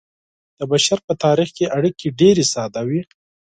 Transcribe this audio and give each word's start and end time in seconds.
د 0.59 0.59
بشر 0.71 0.97
په 1.07 1.13
تاریخ 1.23 1.49
کې 1.57 1.71
اړیکې 1.77 2.07
ډیرې 2.19 2.45
ساده 2.53 2.81
وې. 2.89 3.01